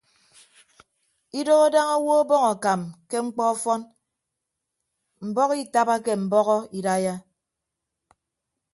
[1.39, 3.81] Idooho daña owo ọbọñ akam ke mkpọ ọfọn
[5.27, 7.15] mbọhọ itabake mbọhọ idaiya.